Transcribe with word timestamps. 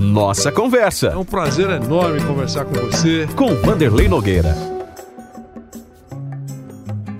Nossa 0.00 0.50
Conversa. 0.50 1.08
É 1.08 1.16
um 1.16 1.26
prazer 1.26 1.68
enorme 1.68 2.22
conversar 2.22 2.64
com 2.64 2.72
você. 2.72 3.28
Com 3.36 3.54
Vanderlei 3.56 4.08
Nogueira. 4.08 4.56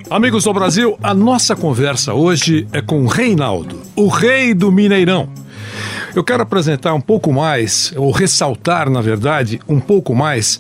Amigos 0.09 0.45
do 0.45 0.55
Brasil, 0.55 0.99
a 1.03 1.13
nossa 1.13 1.55
conversa 1.55 2.15
hoje 2.15 2.67
é 2.73 2.81
com 2.81 3.07
Reinaldo, 3.07 3.83
o 3.95 4.09
rei 4.09 4.55
do 4.55 4.73
Mineirão. 4.73 5.29
Eu 6.17 6.25
quero 6.25 6.43
apresentar 6.43 6.95
um 6.95 7.01
pouco 7.03 7.31
mais, 7.31 7.93
ou 7.97 8.11
ressaltar, 8.11 8.89
na 8.89 9.03
verdade, 9.03 9.61
um 9.69 9.79
pouco 9.79 10.15
mais 10.15 10.59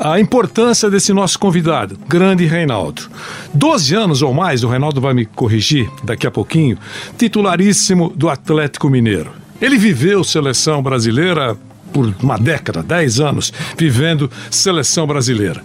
a 0.00 0.18
importância 0.18 0.90
desse 0.90 1.12
nosso 1.12 1.38
convidado, 1.38 1.96
grande 2.08 2.44
Reinaldo. 2.44 3.02
Doze 3.54 3.94
anos 3.94 4.20
ou 4.20 4.34
mais, 4.34 4.64
o 4.64 4.68
Reinaldo 4.68 5.00
vai 5.00 5.14
me 5.14 5.24
corrigir 5.24 5.88
daqui 6.02 6.26
a 6.26 6.30
pouquinho, 6.30 6.76
titularíssimo 7.16 8.12
do 8.16 8.28
Atlético 8.28 8.90
Mineiro. 8.90 9.45
Ele 9.60 9.76
viveu 9.78 10.22
seleção 10.22 10.80
brasileira 10.82 11.56
por 11.92 12.14
uma 12.22 12.36
década, 12.36 12.82
10 12.82 13.20
anos, 13.20 13.52
vivendo 13.76 14.30
seleção 14.50 15.06
brasileira. 15.06 15.62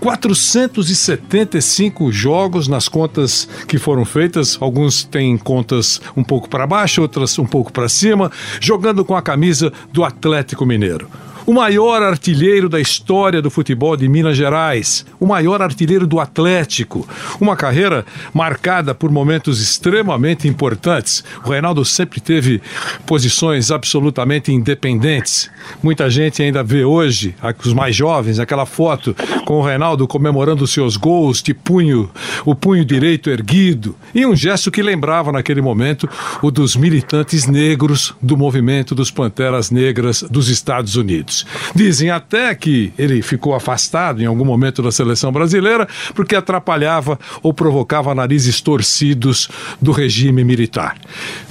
475 0.00 2.10
jogos 2.12 2.68
nas 2.68 2.86
contas 2.88 3.48
que 3.66 3.78
foram 3.78 4.04
feitas, 4.04 4.58
alguns 4.60 5.04
têm 5.04 5.38
contas 5.38 6.00
um 6.16 6.24
pouco 6.24 6.48
para 6.48 6.66
baixo, 6.66 7.02
outras 7.02 7.38
um 7.38 7.46
pouco 7.46 7.72
para 7.72 7.88
cima, 7.88 8.32
jogando 8.60 9.04
com 9.04 9.16
a 9.16 9.22
camisa 9.22 9.72
do 9.92 10.04
Atlético 10.04 10.66
Mineiro 10.66 11.08
o 11.50 11.52
maior 11.52 12.00
artilheiro 12.00 12.68
da 12.68 12.78
história 12.78 13.42
do 13.42 13.50
futebol 13.50 13.96
de 13.96 14.08
Minas 14.08 14.36
Gerais, 14.36 15.04
o 15.18 15.26
maior 15.26 15.60
artilheiro 15.60 16.06
do 16.06 16.20
Atlético. 16.20 17.04
Uma 17.40 17.56
carreira 17.56 18.06
marcada 18.32 18.94
por 18.94 19.10
momentos 19.10 19.60
extremamente 19.60 20.46
importantes. 20.46 21.24
O 21.44 21.50
Reinaldo 21.50 21.84
sempre 21.84 22.20
teve 22.20 22.62
posições 23.04 23.72
absolutamente 23.72 24.52
independentes. 24.52 25.50
Muita 25.82 26.08
gente 26.08 26.40
ainda 26.40 26.62
vê 26.62 26.84
hoje, 26.84 27.34
os 27.64 27.72
mais 27.72 27.96
jovens, 27.96 28.38
aquela 28.38 28.64
foto 28.64 29.12
com 29.44 29.54
o 29.54 29.62
Reinaldo 29.62 30.06
comemorando 30.06 30.68
seus 30.68 30.96
gols 30.96 31.42
de 31.42 31.52
punho, 31.52 32.08
o 32.44 32.54
punho 32.54 32.84
direito 32.84 33.28
erguido, 33.28 33.96
e 34.14 34.24
um 34.24 34.36
gesto 34.36 34.70
que 34.70 34.84
lembrava 34.84 35.32
naquele 35.32 35.60
momento 35.60 36.08
o 36.40 36.48
dos 36.48 36.76
militantes 36.76 37.48
negros 37.48 38.14
do 38.22 38.36
movimento 38.36 38.94
dos 38.94 39.10
Panteras 39.10 39.72
Negras 39.72 40.22
dos 40.30 40.48
Estados 40.48 40.94
Unidos. 40.94 41.39
Dizem 41.74 42.10
até 42.10 42.54
que 42.54 42.92
ele 42.98 43.22
ficou 43.22 43.54
afastado 43.54 44.22
em 44.22 44.26
algum 44.26 44.44
momento 44.44 44.82
da 44.82 44.92
seleção 44.92 45.32
brasileira 45.32 45.88
porque 46.14 46.36
atrapalhava 46.36 47.18
ou 47.42 47.52
provocava 47.52 48.14
narizes 48.14 48.60
torcidos 48.60 49.48
do 49.80 49.92
regime 49.92 50.44
militar. 50.44 50.96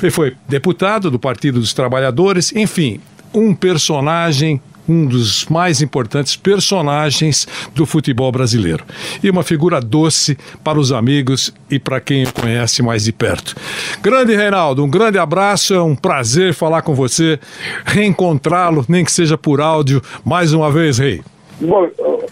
Ele 0.01 0.11
foi 0.11 0.35
deputado 0.47 1.11
do 1.11 1.19
Partido 1.19 1.59
dos 1.59 1.73
Trabalhadores, 1.73 2.53
enfim, 2.55 2.99
um 3.33 3.53
personagem 3.53 4.61
um 4.89 5.05
dos 5.05 5.45
mais 5.45 5.81
importantes 5.81 6.35
personagens 6.35 7.47
do 7.75 7.85
futebol 7.85 8.31
brasileiro. 8.31 8.83
E 9.21 9.29
uma 9.29 9.43
figura 9.43 9.79
doce 9.79 10.35
para 10.63 10.79
os 10.79 10.91
amigos 10.91 11.53
e 11.69 11.77
para 11.77 12.01
quem 12.01 12.23
o 12.23 12.33
conhece 12.33 12.81
mais 12.81 13.03
de 13.03 13.11
perto. 13.11 13.55
Grande 14.01 14.35
Reinaldo, 14.35 14.83
um 14.83 14.89
grande 14.89 15.17
abraço, 15.17 15.73
é 15.73 15.81
um 15.81 15.95
prazer 15.95 16.53
falar 16.53 16.81
com 16.81 16.93
você, 16.93 17.39
reencontrá-lo, 17.85 18.85
nem 18.87 19.03
que 19.03 19.11
seja 19.11 19.37
por 19.37 19.59
áudio, 19.59 20.01
mais 20.23 20.53
uma 20.53 20.71
vez, 20.71 20.97
Rei. 20.97 21.21
Bom, 21.61 21.89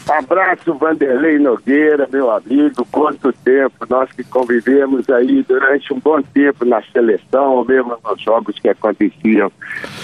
abraço 0.08 0.74
Vanderlei 0.76 1.38
Nogueira, 1.38 2.08
meu 2.10 2.32
amigo, 2.32 2.88
quanto 2.90 3.34
tempo, 3.34 3.86
nós 3.90 4.10
que 4.14 4.24
convivemos 4.24 5.10
aí 5.10 5.44
durante 5.44 5.94
um 5.94 6.00
bom 6.00 6.22
tempo 6.22 6.64
na 6.64 6.82
seleção, 6.94 7.56
ou 7.56 7.66
mesmo 7.66 7.98
nos 8.02 8.22
jogos 8.22 8.58
que 8.58 8.70
aconteciam 8.70 9.52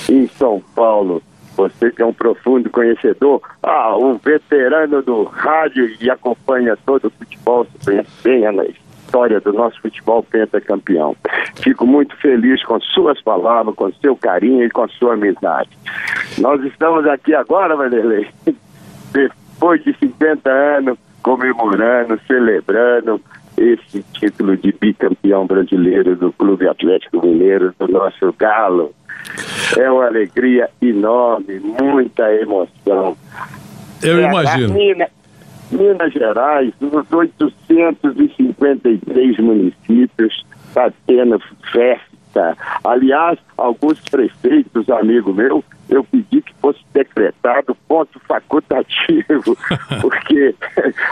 em 0.09 0.27
São 0.38 0.61
Paulo. 0.75 1.23
Você 1.55 1.91
que 1.91 2.01
é 2.01 2.05
um 2.05 2.13
profundo 2.13 2.69
conhecedor, 2.69 3.41
ah, 3.61 3.95
um 3.95 4.17
veterano 4.17 5.01
do 5.01 5.23
rádio 5.23 5.95
e 6.01 6.09
acompanha 6.09 6.77
todo 6.85 7.05
o 7.05 7.11
futebol, 7.11 7.65
você 7.65 7.91
conhece 7.91 8.09
bem 8.23 8.45
a 8.45 8.51
história 9.14 9.40
do 9.40 9.53
nosso 9.53 9.79
futebol 9.79 10.24
pentacampeão. 10.24 11.16
Fico 11.62 11.85
muito 11.85 12.18
feliz 12.18 12.63
com 12.63 12.79
suas 12.81 13.22
palavras, 13.22 13.75
com 13.75 13.91
seu 13.94 14.16
carinho 14.16 14.66
e 14.66 14.69
com 14.72 14.88
sua 14.90 15.13
amizade. 15.13 15.69
Nós 16.40 16.63
estamos 16.63 17.06
aqui 17.06 17.35
agora, 17.35 17.75
Vanderlei, 17.75 18.28
depois 19.13 19.84
de 19.84 19.96
50 20.00 20.50
anos, 20.50 20.97
comemorando, 21.22 22.19
celebrando 22.25 23.22
esse 23.56 24.03
título 24.13 24.57
de 24.57 24.72
bicampeão 24.72 25.46
brasileiro 25.46 26.16
do 26.16 26.34
Clube 26.34 26.68
Atlético 26.68 27.23
Mineiro, 27.23 27.72
do 27.78 27.88
nosso 27.88 28.34
Galo. 28.34 28.96
É 29.78 29.91
uma 29.91 30.07
alegria 30.07 30.69
enorme, 30.81 31.59
muita 31.59 32.34
emoção. 32.34 33.16
Eu 34.02 34.18
é, 34.18 34.28
imagino. 34.28 34.73
Minas, 35.73 36.13
Gerais, 36.13 36.72
os 36.79 37.11
853 37.11 39.38
municípios, 39.39 40.45
está 40.67 40.89
tendo 41.06 41.38
festa. 41.72 42.57
Aliás, 42.84 43.38
alguns 43.57 44.00
prefeitos, 44.00 44.89
amigo 44.89 45.31
meu, 45.34 45.63
eu 45.89 46.03
pedi 46.03 46.41
que 46.41 46.53
fosse 46.61 46.79
decretado 46.94 47.75
ponto 47.88 48.19
facultativo, 48.22 49.56
porque 50.01 50.56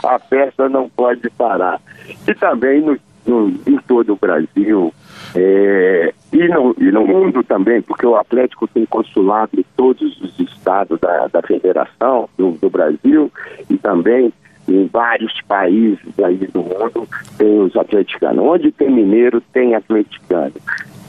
a 0.03 0.19
festa 0.19 0.69
não 0.69 0.88
pode 0.89 1.29
parar. 1.31 1.81
E 2.28 2.33
também 2.33 2.81
no, 2.81 2.97
no, 3.25 3.49
em 3.67 3.78
todo 3.88 4.13
o 4.13 4.16
Brasil, 4.16 4.93
é, 5.35 6.13
e, 6.33 6.47
no, 6.47 6.75
e 6.79 6.91
no 6.91 7.05
mundo 7.05 7.43
também, 7.43 7.81
porque 7.81 8.05
o 8.05 8.16
Atlético 8.16 8.67
tem 8.67 8.85
consulado 8.85 9.59
em 9.59 9.66
todos 9.75 10.19
os 10.22 10.39
estados 10.39 10.99
da, 10.99 11.28
da 11.28 11.41
federação 11.41 12.29
do, 12.38 12.51
do 12.51 12.69
Brasil 12.69 13.31
e 13.69 13.78
também 13.78 14.31
em 14.67 14.88
vários 14.88 15.33
países 15.41 16.19
aí 16.23 16.38
do 16.47 16.61
mundo 16.61 17.07
tem 17.38 17.59
os 17.59 17.75
atleticanos. 17.75 18.44
Onde 18.44 18.72
tem 18.72 18.89
mineiro, 18.89 19.41
tem 19.53 19.75
atleticano. 19.75 20.53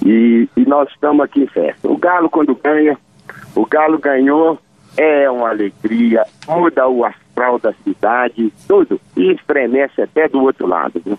E, 0.05 0.49
e 0.57 0.65
nós 0.67 0.89
estamos 0.91 1.25
aqui 1.25 1.43
em 1.43 1.47
festa. 1.47 1.89
O 1.89 1.97
Galo, 1.97 2.29
quando 2.29 2.55
ganha, 2.55 2.99
o 3.55 3.65
Galo 3.67 3.99
ganhou, 3.99 4.59
é 4.97 5.31
uma 5.31 5.51
alegria, 5.51 6.25
muda 6.49 6.87
o 6.89 7.05
astral 7.33 7.59
da 7.59 7.73
cidade, 7.83 8.53
tudo. 8.69 9.01
E 9.17 9.33
estremece 9.33 10.03
até 10.03 10.29
do 10.29 10.41
outro 10.41 10.67
lado. 10.67 11.01
Viu? 11.05 11.19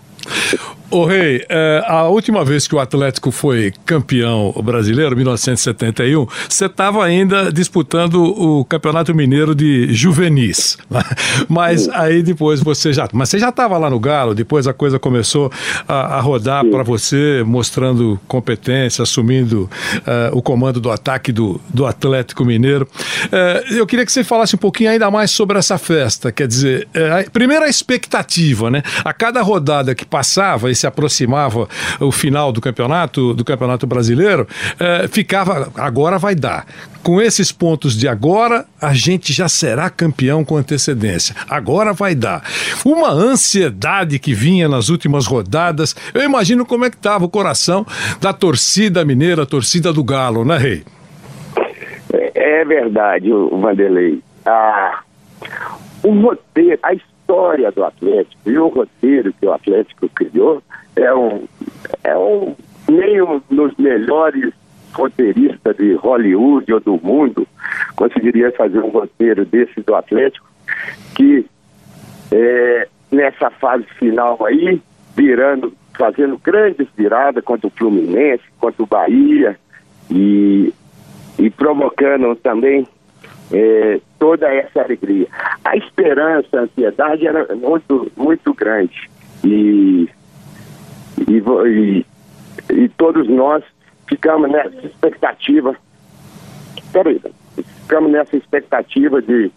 Ô 0.90 1.04
Rei, 1.04 1.44
é, 1.48 1.82
a 1.86 2.04
última 2.04 2.44
vez 2.44 2.68
que 2.68 2.74
o 2.74 2.78
Atlético 2.78 3.30
foi 3.30 3.72
campeão 3.84 4.52
brasileiro, 4.62 5.16
1971, 5.16 6.26
você 6.48 6.66
estava 6.66 7.04
ainda 7.04 7.52
disputando 7.52 8.22
o 8.22 8.64
Campeonato 8.64 9.14
Mineiro 9.14 9.54
de 9.54 9.92
Juvenis. 9.92 10.78
Né? 10.88 11.02
Mas 11.48 11.88
aí 11.88 12.22
depois 12.22 12.62
você 12.62 12.92
já. 12.92 13.08
Mas 13.12 13.28
você 13.28 13.38
já 13.38 13.48
estava 13.48 13.76
lá 13.76 13.90
no 13.90 13.98
Galo, 13.98 14.34
depois 14.34 14.66
a 14.66 14.72
coisa 14.72 14.98
começou 14.98 15.50
a, 15.88 16.16
a 16.16 16.20
rodar 16.20 16.64
para 16.64 16.82
você, 16.82 17.42
mostrando 17.44 18.20
competência, 18.28 19.02
assumindo 19.02 19.62
uh, 19.62 20.36
o 20.36 20.40
comando 20.40 20.80
do 20.80 20.90
ataque 20.90 21.32
do, 21.32 21.60
do 21.68 21.86
Atlético 21.86 22.44
Mineiro. 22.44 22.88
Uh, 23.26 23.74
eu 23.74 23.86
queria 23.86 24.06
que 24.06 24.12
você 24.12 24.22
falasse 24.22 24.54
um 24.54 24.58
pouquinho 24.58 24.90
ainda 24.90 25.10
mais 25.10 25.30
sobre 25.30 25.58
essa 25.58 25.76
festa. 26.04 26.30
Quer 26.30 26.46
dizer, 26.46 26.88
uh, 26.94 27.30
primeiro 27.30 27.64
a 27.64 27.68
expectativa, 27.68 28.70
né? 28.70 28.82
A 29.04 29.12
cada 29.12 29.40
rodada 29.42 29.94
que 29.94 30.04
passava 30.04 30.70
e 30.70 30.74
se 30.74 30.86
aproximava 30.86 31.68
o 32.00 32.12
final 32.12 32.52
do 32.52 32.60
campeonato, 32.60 33.32
do 33.34 33.44
campeonato 33.44 33.86
brasileiro, 33.86 34.46
eh, 34.78 35.08
ficava, 35.08 35.70
agora 35.76 36.18
vai 36.18 36.34
dar. 36.34 36.66
Com 37.02 37.20
esses 37.20 37.52
pontos 37.52 37.96
de 37.96 38.08
agora, 38.08 38.66
a 38.80 38.92
gente 38.92 39.32
já 39.32 39.48
será 39.48 39.90
campeão 39.90 40.44
com 40.44 40.56
antecedência. 40.56 41.34
Agora 41.48 41.92
vai 41.92 42.14
dar. 42.14 42.42
Uma 42.84 43.10
ansiedade 43.10 44.18
que 44.18 44.34
vinha 44.34 44.68
nas 44.68 44.88
últimas 44.88 45.26
rodadas. 45.26 45.94
Eu 46.12 46.22
imagino 46.22 46.64
como 46.64 46.84
é 46.84 46.90
que 46.90 46.96
estava 46.96 47.24
o 47.24 47.28
coração 47.28 47.86
da 48.20 48.32
torcida 48.32 49.04
mineira, 49.04 49.42
a 49.42 49.46
torcida 49.46 49.92
do 49.92 50.02
Galo, 50.02 50.44
né, 50.44 50.56
Rei? 50.58 50.84
É, 52.12 52.60
é 52.60 52.64
verdade, 52.64 53.30
Vanderlei. 53.30 54.20
Ah, 54.46 55.00
o 56.04 56.20
roteiro, 56.20 56.78
a 56.82 56.92
história 56.92 57.72
do 57.72 57.82
Atlético 57.82 58.50
e 58.50 58.58
o 58.58 58.68
roteiro 58.68 59.32
que 59.32 59.46
o 59.46 59.52
Atlético 59.52 60.08
criou 60.10 60.62
é 60.94 61.12
um, 61.14 61.44
é 62.04 62.16
um 62.16 62.54
nem 62.88 63.18
nos 63.50 63.74
melhores 63.76 64.52
roteiristas 64.92 65.76
de 65.76 65.94
Hollywood 65.94 66.72
ou 66.72 66.80
do 66.80 67.00
mundo. 67.02 67.48
Conseguiria 67.96 68.52
fazer 68.52 68.78
um 68.78 68.90
roteiro 68.90 69.44
desse 69.44 69.80
do 69.80 69.94
Atlético 69.94 70.46
que 71.14 71.46
é, 72.30 72.88
nessa 73.10 73.50
fase 73.50 73.84
final 73.98 74.44
aí, 74.44 74.80
virando, 75.16 75.72
fazendo 75.96 76.38
grandes 76.38 76.86
viradas 76.96 77.42
contra 77.42 77.66
o 77.66 77.70
Fluminense, 77.70 78.44
contra 78.58 78.82
o 78.82 78.86
Bahia 78.86 79.58
e, 80.10 80.72
e 81.38 81.50
provocando 81.50 82.36
também 82.36 82.86
é, 83.52 84.00
toda 84.24 84.48
essa 84.48 84.80
alegria. 84.80 85.26
A 85.62 85.76
esperança, 85.76 86.48
a 86.56 86.60
ansiedade 86.62 87.26
era 87.26 87.54
muito, 87.54 88.10
muito 88.16 88.54
grande. 88.54 89.10
E, 89.44 90.08
e, 91.28 91.42
e, 91.66 92.06
e 92.72 92.88
todos 92.96 93.28
nós 93.28 93.62
ficamos 94.08 94.50
nessa 94.50 94.86
expectativa. 94.86 95.76
Peraí, 96.90 97.20
ficamos 97.82 98.12
nessa 98.12 98.34
expectativa 98.34 99.20
de, 99.20 99.52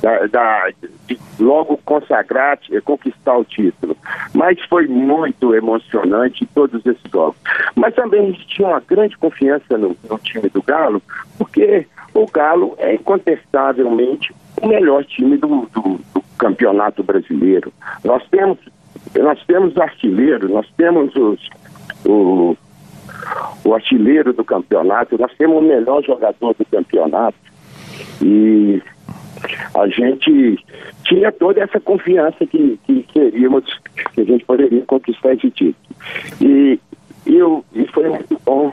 da, 0.00 0.26
da, 0.28 0.68
de 1.08 1.18
logo 1.40 1.76
consagrar, 1.78 2.60
conquistar 2.84 3.36
o 3.36 3.44
título. 3.44 3.96
Mas 4.32 4.56
foi 4.66 4.86
muito 4.86 5.52
emocionante 5.52 6.46
todos 6.54 6.86
esses 6.86 7.10
jogos. 7.10 7.36
Mas 7.74 7.92
também 7.96 8.20
a 8.20 8.26
gente 8.26 8.46
tinha 8.46 8.68
uma 8.68 8.80
grande 8.86 9.18
confiança 9.18 9.76
no, 9.76 9.96
no 10.08 10.18
time 10.20 10.48
do 10.48 10.62
Galo, 10.62 11.02
porque 11.36 11.88
o 12.16 12.26
Galo 12.26 12.74
é 12.78 12.94
incontestavelmente 12.94 14.34
o 14.62 14.66
melhor 14.66 15.04
time 15.04 15.36
do, 15.36 15.68
do, 15.72 16.00
do 16.14 16.22
campeonato 16.38 17.02
brasileiro. 17.02 17.70
Nós 18.02 18.26
temos, 18.30 18.58
nós 19.14 19.44
temos 19.44 19.76
artilheiro, 19.76 20.48
nós 20.48 20.66
temos 20.78 21.14
os, 21.14 21.48
o, 22.06 22.56
o 23.64 23.74
artilheiro 23.74 24.32
do 24.32 24.42
campeonato, 24.42 25.18
nós 25.18 25.32
temos 25.36 25.58
o 25.58 25.60
melhor 25.60 26.02
jogador 26.02 26.54
do 26.54 26.64
campeonato. 26.64 27.36
E 28.22 28.82
a 29.74 29.86
gente 29.88 30.58
tinha 31.04 31.30
toda 31.30 31.62
essa 31.62 31.78
confiança 31.78 32.46
que, 32.46 32.80
que 32.86 33.02
queríamos, 33.02 33.64
que 34.14 34.22
a 34.22 34.24
gente 34.24 34.44
poderia 34.46 34.82
conquistar 34.86 35.34
esse 35.34 35.50
título. 35.50 35.76
E, 36.40 36.80
e, 37.26 37.38
e 37.74 37.86
foi 37.88 38.08
muito 38.08 38.40
bom. 38.42 38.72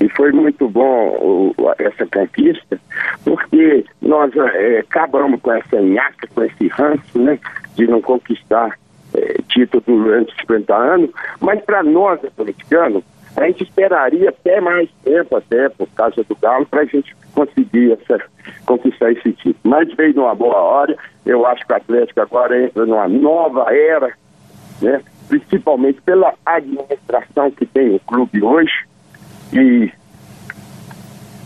E 0.00 0.08
foi 0.10 0.30
muito 0.30 0.68
bom 0.68 1.16
o, 1.20 1.54
essa 1.78 2.06
conquista, 2.06 2.78
porque 3.24 3.84
nós 4.02 4.30
é, 4.36 4.80
acabamos 4.80 5.40
com 5.40 5.52
essa 5.52 5.80
nhaca, 5.80 6.28
com 6.34 6.44
esse 6.44 6.68
ranço, 6.68 7.18
né, 7.18 7.38
de 7.74 7.86
não 7.86 8.02
conquistar 8.02 8.78
é, 9.14 9.38
título 9.48 9.82
durante 9.86 10.34
50 10.40 10.74
anos, 10.74 11.10
mas 11.40 11.62
para 11.62 11.82
nós, 11.82 12.22
atleticano, 12.24 13.02
a 13.36 13.46
gente 13.46 13.64
esperaria 13.64 14.30
até 14.30 14.60
mais 14.60 14.88
tempo, 15.02 15.36
até 15.36 15.68
por 15.68 15.86
causa 15.88 16.22
do 16.24 16.36
Galo, 16.36 16.66
para 16.66 16.82
a 16.82 16.86
gente 16.86 17.14
conseguir 17.34 17.92
essa, 17.92 18.22
conquistar 18.64 19.12
esse 19.12 19.32
título. 19.32 19.56
Mas 19.64 19.92
veio 19.94 20.14
numa 20.14 20.34
boa 20.34 20.56
hora, 20.56 20.96
eu 21.24 21.46
acho 21.46 21.66
que 21.66 21.72
o 21.72 21.76
Atlético 21.76 22.20
agora 22.20 22.64
entra 22.64 22.86
numa 22.86 23.08
nova 23.08 23.74
era, 23.74 24.12
né? 24.80 25.02
principalmente 25.28 26.00
pela 26.02 26.34
administração 26.44 27.50
que 27.50 27.66
tem 27.66 27.94
o 27.94 28.00
clube 28.00 28.42
hoje 28.42 28.86
e 29.52 29.90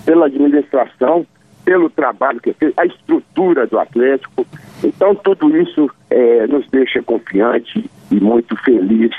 pela 0.05 0.27
administração, 0.27 1.27
pelo 1.65 1.91
trabalho 1.91 2.41
que 2.41 2.53
fez, 2.53 2.73
a 2.77 2.85
estrutura 2.85 3.67
do 3.67 3.79
Atlético. 3.79 4.47
Então, 4.83 5.15
tudo 5.15 5.57
isso 5.57 5.91
é, 6.09 6.47
nos 6.47 6.67
deixa 6.71 7.03
confiante 7.03 7.89
e 8.11 8.21
muito 8.21 8.57
feliz, 8.65 9.11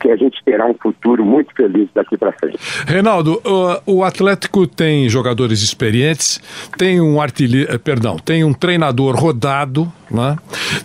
que 0.00 0.10
a 0.10 0.16
gente 0.16 0.42
terá 0.44 0.66
um 0.66 0.74
futuro 0.74 1.24
muito 1.24 1.52
feliz 1.54 1.88
daqui 1.94 2.16
para 2.16 2.32
frente. 2.32 2.58
Reinaldo, 2.86 3.40
o, 3.44 3.98
o, 3.98 4.04
Atlético 4.04 4.66
tem 4.66 5.08
jogadores 5.08 5.62
experientes, 5.62 6.40
tem 6.76 7.00
um 7.00 7.20
artilheiro, 7.20 7.72
eh, 7.72 7.78
perdão, 7.78 8.16
tem 8.16 8.44
um 8.44 8.52
treinador 8.52 9.16
rodado, 9.16 9.92
né? 10.10 10.36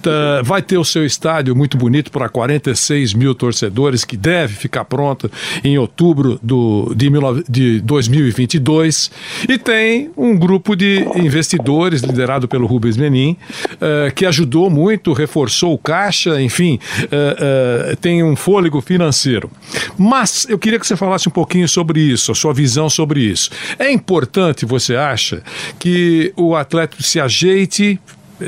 Tá, 0.01 0.41
vai 0.43 0.61
ter 0.61 0.77
o 0.77 0.83
seu 0.83 1.05
estádio 1.05 1.55
muito 1.55 1.77
bonito 1.77 2.11
para 2.11 2.27
46 2.27 3.13
mil 3.13 3.33
torcedores, 3.33 4.03
que 4.03 4.17
deve 4.17 4.55
ficar 4.55 4.85
pronto 4.85 5.31
em 5.63 5.77
outubro 5.77 6.39
do, 6.41 6.93
de, 6.95 7.09
de 7.47 7.81
2022. 7.81 9.11
E 9.47 9.57
tem 9.57 10.11
um 10.17 10.35
grupo 10.37 10.75
de 10.75 11.05
investidores 11.15 12.01
liderado 12.01 12.47
pelo 12.47 12.65
Rubens 12.65 12.97
Menin, 12.97 13.37
uh, 13.73 14.13
que 14.13 14.25
ajudou 14.25 14.69
muito, 14.69 15.13
reforçou 15.13 15.73
o 15.73 15.77
caixa, 15.77 16.41
enfim, 16.41 16.79
uh, 17.03 17.52
tem 18.01 18.23
um 18.23 18.35
fôlego 18.35 18.81
financeiro. 18.81 19.49
Mas 19.97 20.45
eu 20.49 20.57
queria 20.57 20.79
que 20.79 20.87
você 20.87 20.95
falasse 20.95 21.27
um 21.27 21.31
pouquinho 21.31 21.67
sobre 21.67 21.99
isso, 21.99 22.31
a 22.31 22.35
sua 22.35 22.53
visão 22.53 22.89
sobre 22.89 23.21
isso. 23.21 23.49
É 23.77 23.91
importante, 23.91 24.65
você 24.65 24.95
acha, 24.95 25.41
que 25.79 26.33
o 26.35 26.55
atleta 26.55 26.97
se 26.99 27.19
ajeite 27.19 27.99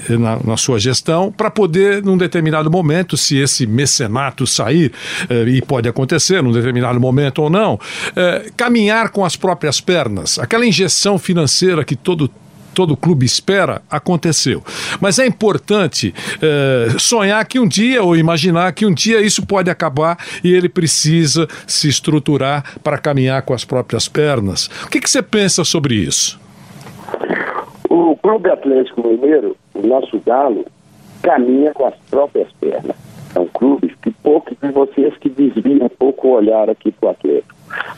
na, 0.10 0.40
na 0.44 0.58
sua 0.58 0.80
gestão 0.80 1.32
para 1.32 1.50
poder, 1.50 2.04
num 2.04 2.18
determinado 2.18 2.70
momento, 2.70 3.16
se 3.16 3.38
esse 3.38 3.66
mecenato 3.66 4.46
sair, 4.46 4.92
eh, 5.30 5.44
e 5.48 5.62
pode 5.62 5.88
acontecer 5.88 6.42
num 6.42 6.52
determinado 6.52 7.00
momento 7.00 7.42
ou 7.42 7.50
não, 7.50 7.80
eh, 8.16 8.52
caminhar 8.58 9.10
com 9.10 9.24
as 9.24 9.36
próprias 9.36 9.80
pernas. 9.80 10.40
Aquela 10.40 10.66
injeção 10.66 11.18
financeira 11.18 11.84
que 11.84 11.96
todo 11.96 12.30
todo 12.76 12.98
clube 12.98 13.26
espera, 13.26 13.82
aconteceu. 13.90 14.62
Mas 15.00 15.18
é 15.18 15.26
importante 15.26 16.14
eh, 16.42 16.88
sonhar 17.00 17.44
que 17.46 17.58
um 17.60 17.68
dia, 17.68 18.04
ou 18.04 18.16
imaginar 18.16 18.74
que 18.74 18.86
um 18.86 18.94
dia 18.94 19.22
isso 19.22 19.46
pode 19.46 19.70
acabar 19.70 20.18
e 20.44 20.54
ele 20.54 20.68
precisa 20.70 21.48
se 21.66 21.88
estruturar 21.88 22.78
para 22.84 22.98
caminhar 22.98 23.42
com 23.44 23.54
as 23.54 23.64
próprias 23.64 24.08
pernas. 24.08 24.68
O 24.84 24.90
que, 24.90 25.00
que 25.00 25.10
você 25.10 25.24
pensa 25.24 25.64
sobre 25.64 25.96
isso? 25.96 26.40
O 27.90 28.16
Clube 28.18 28.50
Atlético 28.50 29.08
Mineiro 29.08 29.56
o 29.74 29.86
nosso 29.86 30.20
Galo 30.26 30.66
caminha 31.22 31.74
com 31.74 31.86
as 31.86 31.96
próprias 32.10 32.48
pernas. 32.60 32.96
São 33.34 33.46
clubes 33.48 33.94
que 34.02 34.12
poucos 34.12 34.58
de 34.62 34.72
vocês 34.72 35.16
que 35.18 35.30
desviam 35.30 35.86
um 35.86 35.90
pouco 35.90 36.30
o 36.30 36.32
olhar 36.32 36.70
aqui 36.70 36.92
para 36.92 37.08
o 37.08 37.12
Atlético. 37.12 37.56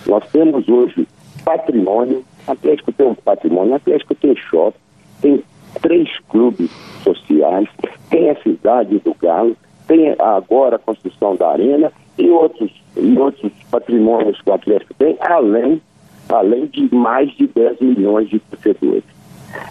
Nós 0.07 0.23
temos 0.31 0.67
hoje 0.67 1.07
patrimônio, 1.45 2.23
Atlético 2.47 2.91
tem 2.91 3.07
um 3.07 3.15
patrimônio, 3.15 3.75
Atlético 3.75 4.15
tem 4.15 4.35
shopping, 4.35 4.77
tem 5.21 5.43
três 5.81 6.09
clubes 6.29 6.71
sociais, 7.03 7.67
tem 8.09 8.29
a 8.29 8.41
cidade 8.41 8.99
do 8.99 9.13
Galo, 9.13 9.55
tem 9.87 10.15
agora 10.19 10.75
a 10.77 10.79
construção 10.79 11.35
da 11.35 11.49
arena 11.49 11.91
e 12.17 12.29
outros, 12.29 12.71
e 12.95 13.17
outros 13.17 13.51
patrimônios 13.69 14.41
que 14.41 14.49
o 14.49 14.53
Atlético 14.53 14.93
tem, 14.95 15.17
além, 15.21 15.81
além 16.29 16.65
de 16.67 16.93
mais 16.93 17.31
de 17.35 17.47
10 17.47 17.79
milhões 17.79 18.29
de 18.29 18.39
torcedores. 18.39 19.03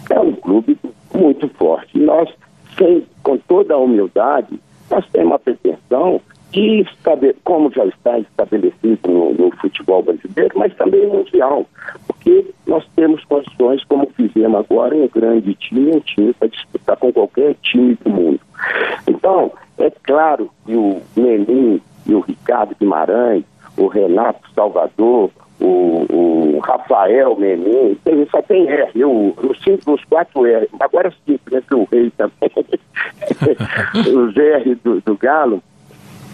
É 0.09 0.19
um 0.19 0.33
clube 0.33 0.77
muito 1.13 1.47
forte. 1.49 1.97
Nós, 1.99 2.29
sem, 2.77 3.05
com 3.23 3.37
toda 3.37 3.73
a 3.73 3.77
humildade, 3.77 4.59
nós 4.89 5.05
temos 5.11 5.33
a 5.33 5.39
pretensão 5.39 6.21
de, 6.51 6.85
como 7.43 7.71
já 7.71 7.85
está 7.85 8.19
estabelecido 8.19 8.99
no, 9.07 9.33
no, 9.33 9.51
futebol 9.57 10.01
brasileiro, 10.01 10.57
mas 10.57 10.73
também 10.75 11.07
mundial, 11.07 11.65
porque 12.07 12.45
nós 12.65 12.85
temos 12.95 13.23
condições, 13.25 13.83
como 13.85 14.09
fizemos 14.15 14.59
agora, 14.59 14.95
um 14.95 15.07
grande 15.07 15.53
time, 15.55 15.95
um 15.95 15.99
time 15.99 16.33
para 16.33 16.47
disputar 16.47 16.97
com 16.97 17.11
qualquer 17.11 17.55
time 17.61 17.97
do 18.03 18.09
mundo. 18.09 18.39
Então, 19.07 19.51
é 19.77 19.91
claro 20.03 20.49
que 20.65 20.73
o 20.73 21.01
Menin 21.15 21.81
e 22.05 22.13
o 22.13 22.21
Ricardo 22.21 22.75
Guimarães, 22.79 23.43
o 23.77 23.87
Renato 23.87 24.49
Salvador, 24.55 25.29
o, 25.59 26.05
o 26.09 26.59
Rafael 26.59 27.35
Menin, 27.35 27.95
tem, 28.03 28.27
só 28.29 28.41
tem 28.41 28.67
R, 28.67 28.91
eu, 28.95 29.35
os 29.37 29.61
cinco, 29.61 29.93
os 29.93 30.03
quatro 30.05 30.45
R, 30.45 30.67
agora 30.79 31.13
que 31.25 31.75
o 31.75 31.87
rei 31.91 32.11
também, 32.11 32.51
os 34.15 34.37
R 34.37 34.75
do, 34.75 35.01
do 35.01 35.17
Galo, 35.17 35.61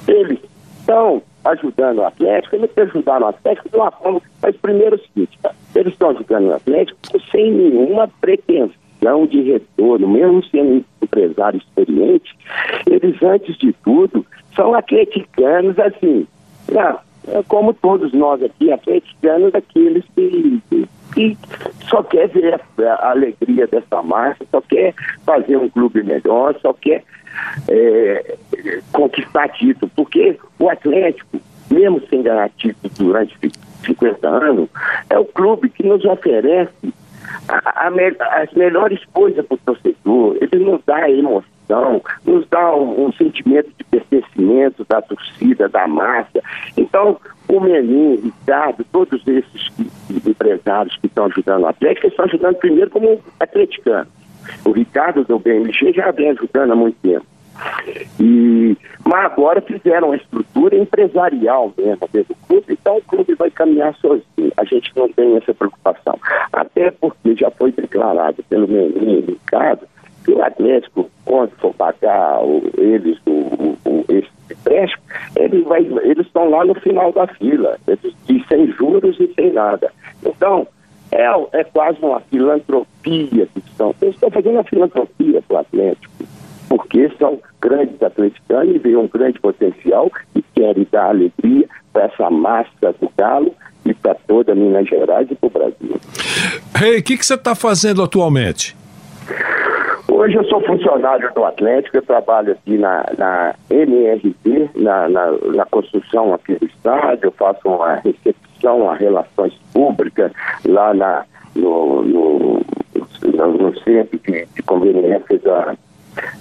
eles 0.08 0.40
estão 0.80 1.22
ajudando 1.46 2.00
o 2.00 2.06
Atlético, 2.06 2.56
eles 2.56 2.78
ajudaram 2.78 3.26
o 3.26 3.30
Atlético 3.30 3.70
de 3.70 3.76
uma 3.76 3.92
forma, 3.92 4.22
mas 4.42 4.56
primeiro 4.58 4.96
é 4.96 5.00
o 5.00 5.02
seguinte, 5.02 5.40
eles 5.76 5.94
estão 5.94 6.10
ajudando 6.12 6.48
o 6.48 6.54
Atlético 6.54 7.00
sem 7.32 7.52
nenhuma 7.52 8.08
pretensão 8.22 9.26
de 9.30 9.42
retorno, 9.42 10.08
mesmo 10.08 10.44
sendo 10.46 10.86
empresário 11.02 11.58
experiente, 11.58 12.38
eles 12.86 13.22
antes 13.22 13.58
de 13.58 13.74
tudo 13.84 14.26
são 14.56 14.74
atleticanos 14.74 15.78
assim, 15.80 16.26
não, 16.72 17.00
é 17.28 17.44
como 17.48 17.74
todos 17.74 18.14
nós 18.14 18.42
aqui, 18.44 18.72
atleticanos, 18.72 19.52
daqueles 19.52 20.04
que, 20.16 20.62
que, 20.70 20.88
que, 21.14 21.38
só 21.90 22.04
quer 22.04 22.28
ver 22.30 22.62
a, 22.80 22.94
a, 22.94 23.12
alegria 23.12 23.68
dessa 23.68 24.02
massa, 24.02 24.46
só 24.52 24.62
quer 24.62 24.94
fazer 25.26 25.58
um 25.58 25.70
clube 25.70 26.04
melhor, 26.04 26.56
só 26.62 26.74
quer 26.74 27.04
é, 27.68 28.36
conquistar 28.92 29.50
título, 29.50 29.92
porque 29.96 30.38
o 30.60 30.70
Atlético, 30.70 31.40
mesmo 31.70 32.02
sem 32.10 32.22
ganhar 32.22 32.50
título 32.52 32.94
durante 32.98 33.52
50 33.86 34.28
anos, 34.28 34.70
é 35.10 35.18
o 35.18 35.26
clube 35.26 35.70
que 35.70 35.84
nos 35.86 36.04
oferece 36.06 36.94
a, 37.48 37.88
a, 37.88 38.42
as 38.42 38.54
melhores 38.54 39.00
coisas 39.14 39.46
para 39.46 39.56
o 39.56 39.60
torcedor, 39.60 40.38
ele 40.40 40.64
nos 40.64 40.82
dá 40.86 41.10
emoção 41.10 41.54
nos 42.26 42.48
dá 42.50 42.76
um, 42.76 43.06
um, 43.06 43.14
sentimento 43.14 43.72
de 43.78 43.84
pertencimento 43.86 44.86
da 44.88 45.02
torcida, 45.02 45.68
da 45.70 45.88
massa. 45.88 46.42
Então, 46.78 47.18
o 47.48 47.60
Menin, 47.60 48.16
Ricardo, 48.16 48.86
todos 48.92 49.26
esses 49.28 49.72
empresários 50.26 50.96
que 50.98 51.08
estão 51.08 51.26
ajudando 51.26 51.64
o 51.64 51.68
Atlético, 51.68 52.08
estão 52.08 52.26
ajudando 52.26 52.56
primeiro 52.56 52.90
como 52.90 53.20
atleticano. 53.40 54.08
O 54.66 54.72
Ricardo 54.72 55.24
do 55.24 55.40
BMG 55.40 55.94
já 55.94 56.12
vem 56.12 56.32
ajudando 56.32 56.72
há 56.72 56.76
muito 56.76 56.98
tempo. 57.02 57.26
E, 58.20 58.78
mas 59.06 59.26
agora 59.26 59.62
fizeram 59.62 60.12
a 60.12 60.16
estrutura 60.16 60.78
empresarial 60.78 61.74
mesmo 61.78 62.08
do 62.12 62.36
clube, 62.48 62.66
então 62.74 62.98
o 62.98 63.02
clube 63.02 63.36
vai 63.36 63.52
caminhar 63.52 63.96
sozinho. 63.96 64.52
A 64.58 64.64
gente 64.64 64.92
não 64.96 65.12
tem 65.12 65.38
essa 65.38 65.54
preocupação. 65.54 66.20
Até 66.52 66.92
porque 66.92 67.36
já 67.36 67.52
foi 67.52 67.72
declarado 67.72 68.44
pelo 68.44 68.68
e 68.72 69.22
Ricardo 69.22 69.88
que 70.24 70.32
o 70.32 70.42
Atlético, 70.42 71.10
quando 71.26 71.52
for 71.58 71.74
pagar 71.74 72.42
o, 72.44 72.64
eles 72.78 73.18
o, 73.26 73.78
o, 73.86 74.06
esse 74.08 74.30
empréstimo, 74.50 75.04
ele 75.36 75.62
vai, 75.64 75.82
eles 75.82 76.26
estão 76.26 76.50
lá 76.50 76.64
no 76.64 76.76
final 76.76 77.12
da 77.12 77.28
fila, 77.28 77.78
eles, 77.88 78.16
e 78.30 78.44
sem 78.48 78.72
juros 78.72 79.20
e 79.20 79.34
sem 79.34 79.52
nada. 79.52 79.92
Então, 80.26 80.66
é, 81.12 81.60
é 81.60 81.64
quase 81.66 82.00
uma 82.02 82.20
filantropia 82.22 83.48
que 83.48 83.60
estão. 83.60 83.94
Eles 84.02 84.16
estão 84.16 84.32
fazendo 84.32 84.54
uma 84.54 84.64
filantropia 84.64 85.42
para 85.42 85.58
o 85.58 85.60
Atlético, 85.60 86.14
porque 86.76 87.08
são 87.20 87.40
grandes 87.62 88.02
atleticanos 88.02 88.76
e 88.76 88.80
veem 88.80 88.96
um 88.96 89.08
grande 89.08 89.40
potencial 89.40 90.12
e 90.34 90.42
querem 90.56 90.88
dar 90.92 91.10
alegria 91.10 91.70
para 91.94 92.06
essa 92.06 92.32
massa 92.32 92.96
do 93.00 93.12
Galo 93.16 93.54
e 93.86 93.94
para 93.94 94.16
toda 94.28 94.56
Minas 94.56 94.88
Gerais 94.88 95.30
e 95.30 95.36
para 95.36 95.48
o 95.48 95.52
Brasil. 95.52 96.02
Rei, 96.74 96.94
hey, 96.94 97.00
o 97.00 97.04
que, 97.04 97.16
que 97.16 97.24
você 97.24 97.36
está 97.36 97.54
fazendo 97.54 98.02
atualmente? 98.02 98.76
Hoje 100.08 100.34
eu 100.34 100.44
sou 100.46 100.66
funcionário 100.66 101.32
do 101.36 101.46
Atlético, 101.46 101.98
eu 101.98 102.02
trabalho 102.02 102.54
aqui 102.54 102.76
na, 102.76 103.06
na 103.20 103.54
MRT, 103.70 104.72
na, 104.76 105.08
na, 105.08 105.32
na, 105.54 105.66
construção 105.68 106.34
aqui 106.34 106.56
do 106.56 106.66
estádio, 106.66 107.28
eu 107.28 107.32
faço 107.34 107.68
uma 107.68 107.98
recepção 107.98 108.90
a 108.90 108.96
relações 108.96 109.54
públicas 109.72 110.32
lá 110.66 110.92
na, 110.96 111.24
no, 111.56 112.02
no, 112.02 112.62
no, 113.22 113.58
no 113.60 113.80
centro 113.82 114.20
de, 114.26 114.48
de 114.56 114.64
conveniência 114.64 115.38
da, 115.38 115.76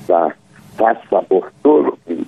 da 0.06 0.34
Faz 0.76 0.98
Sabor 1.08 1.50
que, 2.06 2.26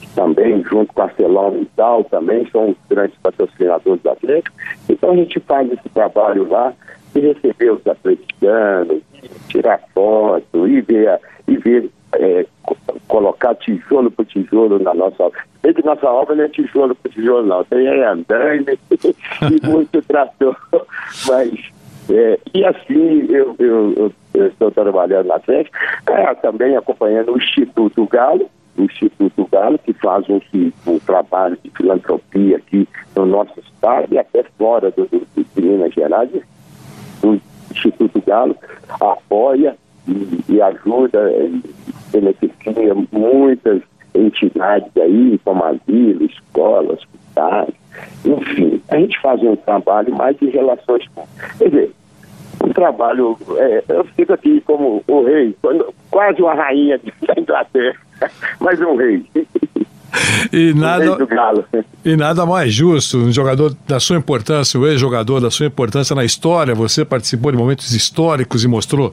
que 0.00 0.08
também, 0.14 0.62
junto 0.64 0.92
com 0.92 1.02
a 1.02 1.10
Celão 1.10 1.56
e 1.60 1.66
tal, 1.76 2.04
também 2.04 2.48
são 2.50 2.70
os 2.70 2.76
grandes 2.88 3.16
patrocinadores 3.18 4.02
do 4.02 4.10
Atlético. 4.10 4.56
Então 4.88 5.10
a 5.10 5.16
gente 5.16 5.40
faz 5.40 5.70
esse 5.72 5.88
trabalho 5.90 6.48
lá 6.48 6.72
de 7.14 7.20
receber 7.20 7.72
os 7.72 7.86
atleticanos, 7.86 9.02
tirar 9.48 9.80
foto 9.94 10.68
e 10.68 10.80
ver, 10.80 11.20
e 11.48 11.56
ver 11.56 11.90
é, 12.14 12.46
colocar 13.08 13.54
tijolo 13.56 14.10
por 14.10 14.26
tijolo 14.26 14.78
na 14.78 14.94
nossa 14.94 15.24
obra. 15.24 15.40
Sei 15.62 15.74
que 15.74 15.84
nossa 15.84 16.08
obra 16.08 16.34
não 16.34 16.44
é 16.44 16.48
tijolo 16.48 16.94
por 16.94 17.10
tijolo, 17.10 17.46
não. 17.46 17.64
Tem 17.64 17.86
é 17.86 18.06
andando 18.06 18.70
e 18.70 19.66
muito 19.66 20.02
trator. 20.02 20.56
Mas, 21.26 21.50
é, 22.10 22.38
e 22.54 22.64
assim, 22.64 23.26
eu, 23.28 24.12
estou 24.34 24.70
trabalhando 24.70 25.26
na 25.26 25.38
frente, 25.40 25.70
é, 26.06 26.34
também 26.34 26.76
acompanhando 26.76 27.32
o 27.32 27.38
Instituto 27.38 28.06
Galo, 28.06 28.48
o 28.76 28.82
Instituto 28.82 29.48
Galo, 29.50 29.78
que 29.78 29.92
faz 29.94 30.28
um, 30.28 30.40
um 30.86 30.98
trabalho 31.00 31.58
de 31.62 31.70
filantropia 31.70 32.58
aqui 32.58 32.86
no 33.14 33.26
nosso 33.26 33.58
estado 33.60 34.12
e 34.12 34.18
até 34.18 34.44
fora 34.58 34.90
do, 34.90 35.06
do, 35.06 35.26
de 35.34 35.62
Minas 35.62 35.92
Gerais. 35.94 36.30
O 37.22 37.40
Instituto 37.70 38.22
Galo 38.24 38.56
apoia 39.00 39.76
e, 40.06 40.44
e 40.48 40.62
ajuda, 40.62 41.18
beneficia 42.12 42.94
muitas 43.10 43.82
entidades 44.14 44.90
aí, 44.96 45.38
como 45.44 45.64
asilo, 45.64 46.24
escolas, 46.24 46.98
hospitais, 46.98 47.74
enfim. 48.24 48.82
A 48.88 48.98
gente 48.98 49.20
faz 49.20 49.42
um 49.42 49.56
trabalho 49.56 50.14
mais 50.14 50.36
de 50.38 50.48
relações 50.50 51.04
Quer 51.58 51.68
dizer, 51.68 51.90
trabalho, 52.76 53.36
é, 53.56 53.82
eu 53.88 54.04
fico 54.04 54.34
aqui 54.34 54.60
como 54.60 55.02
o 55.08 55.24
rei, 55.24 55.56
quase 56.10 56.42
uma 56.42 56.54
rainha 56.54 57.00
da 57.26 57.40
Inglaterra, 57.40 57.96
mas 58.60 58.80
um 58.80 58.96
rei. 58.96 59.24
E 60.52 60.72
nada, 60.72 61.16
e 62.04 62.16
nada 62.16 62.46
mais 62.46 62.72
justo, 62.72 63.18
um 63.18 63.32
jogador 63.32 63.76
da 63.86 63.98
sua 63.98 64.16
importância, 64.16 64.78
o 64.78 64.86
ex-jogador 64.86 65.40
da 65.40 65.50
sua 65.50 65.66
importância 65.66 66.14
na 66.14 66.24
história, 66.24 66.74
você 66.74 67.04
participou 67.04 67.50
de 67.50 67.58
momentos 67.58 67.92
históricos 67.94 68.64
e 68.64 68.68
mostrou 68.68 69.12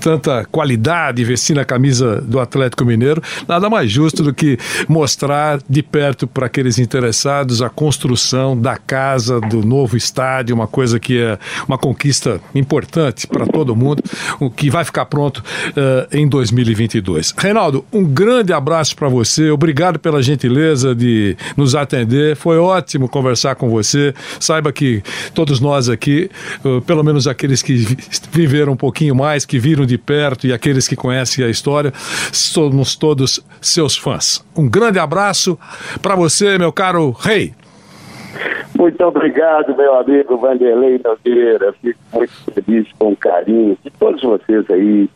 tanta 0.00 0.44
qualidade 0.44 1.24
vestindo 1.24 1.58
a 1.58 1.64
camisa 1.64 2.20
do 2.20 2.38
Atlético 2.38 2.84
Mineiro, 2.84 3.22
nada 3.46 3.68
mais 3.68 3.90
justo 3.90 4.22
do 4.22 4.32
que 4.32 4.58
mostrar 4.88 5.58
de 5.68 5.82
perto 5.82 6.26
para 6.26 6.46
aqueles 6.46 6.78
interessados 6.78 7.60
a 7.60 7.68
construção 7.68 8.56
da 8.56 8.76
casa, 8.76 9.40
do 9.40 9.64
novo 9.64 9.96
estádio, 9.96 10.54
uma 10.54 10.66
coisa 10.66 11.00
que 11.00 11.18
é 11.20 11.38
uma 11.66 11.76
conquista 11.76 12.40
importante 12.54 13.26
para 13.26 13.46
todo 13.46 13.74
mundo, 13.74 14.02
o 14.38 14.50
que 14.50 14.70
vai 14.70 14.84
ficar 14.84 15.06
pronto 15.06 15.38
uh, 15.38 16.16
em 16.16 16.28
2022. 16.28 17.34
Reinaldo, 17.36 17.84
um 17.92 18.04
grande 18.04 18.52
abraço 18.52 18.94
para 18.94 19.08
você, 19.08 19.50
obrigado 19.50 19.98
pela 19.98 20.22
gentileza 20.38 20.94
de 20.94 21.36
nos 21.56 21.74
atender. 21.74 22.36
Foi 22.36 22.58
ótimo 22.58 23.08
conversar 23.08 23.56
com 23.56 23.68
você. 23.68 24.14
Saiba 24.38 24.72
que 24.72 25.02
todos 25.34 25.60
nós 25.60 25.88
aqui, 25.88 26.30
uh, 26.64 26.80
pelo 26.82 27.02
menos 27.02 27.26
aqueles 27.26 27.60
que 27.60 27.74
viveram 28.30 28.72
um 28.72 28.76
pouquinho 28.76 29.16
mais, 29.16 29.44
que 29.44 29.58
viram 29.58 29.84
de 29.84 29.98
perto 29.98 30.46
e 30.46 30.52
aqueles 30.52 30.86
que 30.86 30.94
conhecem 30.94 31.44
a 31.44 31.48
história, 31.48 31.92
somos 32.32 32.94
todos 32.94 33.44
seus 33.60 33.96
fãs. 33.96 34.44
Um 34.56 34.68
grande 34.68 34.98
abraço 34.98 35.58
para 36.00 36.14
você, 36.14 36.56
meu 36.56 36.72
caro 36.72 37.10
rei. 37.10 37.52
Muito 38.76 39.02
obrigado, 39.02 39.76
meu 39.76 39.94
amigo 39.94 40.36
Vanderlei 40.36 41.00
Nogueira. 41.04 41.74
Fico 41.82 41.98
muito 42.12 42.32
feliz 42.54 42.86
com 42.96 43.10
o 43.12 43.16
carinho 43.16 43.76
de 43.82 43.90
todos 43.90 44.22
vocês 44.22 44.70
aí, 44.70 45.08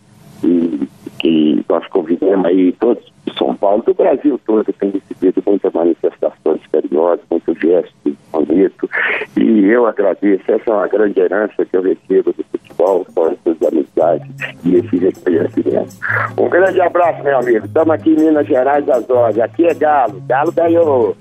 que 1.18 1.64
nós 1.68 1.86
convivemos 1.88 2.46
aí, 2.46 2.72
todos 2.72 3.04
de 3.26 3.38
São 3.38 3.54
Paulo, 3.54 3.82
do 3.86 3.94
Brasil 3.94 4.40
todo, 4.44 4.72
tem 4.72 4.90
recebido 4.90 5.42
muitas 5.46 5.72
manifestações 5.72 6.60
carinhosas, 6.72 7.24
muito 7.30 7.54
gesto 7.60 7.92
bonito, 8.32 8.88
e 9.36 9.66
eu 9.66 9.86
agradeço, 9.86 10.42
essa 10.48 10.70
é 10.70 10.72
uma 10.72 10.88
grande 10.88 11.20
herança 11.20 11.64
que 11.64 11.76
eu 11.76 11.82
recebo 11.82 12.32
do 12.32 12.44
futebol, 12.50 13.06
com 13.14 13.26
essas 13.26 13.62
amizades 13.68 14.28
e 14.64 14.76
esse 14.76 14.96
reconhecimento. 14.96 15.96
Um 16.36 16.48
grande 16.48 16.80
abraço, 16.80 17.22
meu 17.22 17.38
amigo, 17.38 17.66
estamos 17.66 17.94
aqui 17.94 18.10
em 18.10 18.16
Minas 18.16 18.46
Gerais 18.46 18.84
das 18.84 19.08
Ordens, 19.08 19.44
aqui 19.44 19.66
é 19.66 19.74
Galo, 19.74 20.20
Galo 20.26 20.50
ganhou. 20.50 21.16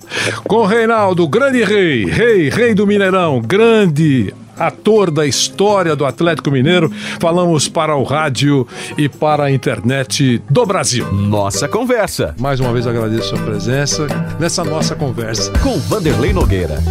Com 0.48 0.66
Reinaldo, 0.66 1.28
grande 1.28 1.64
rei, 1.64 2.06
rei, 2.06 2.50
rei 2.50 2.74
do 2.74 2.88
Mineirão, 2.88 3.42
grande 3.42 4.34
ator 4.58 5.12
da 5.12 5.26
história 5.26 5.96
do 5.96 6.06
Atlético 6.06 6.52
Mineiro. 6.52 6.92
Falamos 7.20 7.68
para 7.68 7.96
o 7.96 8.04
rádio 8.04 8.68
e 8.98 9.08
para 9.08 9.46
a 9.46 9.52
internet 9.52 10.42
do 10.50 10.66
Brasil. 10.66 11.12
Nossa 11.12 11.68
conversa. 11.68 12.36
Mais 12.40 12.60
uma 12.60 12.74
vez 12.74 12.88
agradeço 12.88 13.34
a 13.34 13.38
sua 13.38 13.46
presença 13.46 14.08
nessa 14.40 14.64
nossa 14.64 14.96
conversa. 14.96 15.52
Com 15.60 15.78
Vanderlei 15.80 16.34
Nogueira. 16.34 16.82